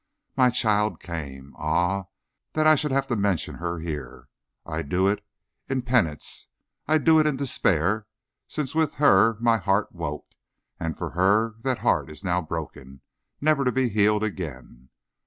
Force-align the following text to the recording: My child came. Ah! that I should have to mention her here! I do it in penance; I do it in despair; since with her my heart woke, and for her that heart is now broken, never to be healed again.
My 0.35 0.49
child 0.49 0.99
came. 0.99 1.53
Ah! 1.59 2.05
that 2.53 2.65
I 2.65 2.73
should 2.73 2.89
have 2.91 3.05
to 3.05 3.15
mention 3.15 3.53
her 3.57 3.77
here! 3.77 4.29
I 4.65 4.81
do 4.81 5.07
it 5.07 5.23
in 5.69 5.83
penance; 5.83 6.47
I 6.87 6.97
do 6.97 7.19
it 7.19 7.27
in 7.27 7.35
despair; 7.37 8.07
since 8.47 8.73
with 8.73 8.95
her 8.95 9.37
my 9.39 9.57
heart 9.57 9.91
woke, 9.93 10.31
and 10.79 10.97
for 10.97 11.11
her 11.11 11.53
that 11.61 11.77
heart 11.85 12.09
is 12.09 12.23
now 12.23 12.41
broken, 12.41 13.01
never 13.41 13.63
to 13.63 13.71
be 13.71 13.89
healed 13.89 14.23
again. 14.23 14.89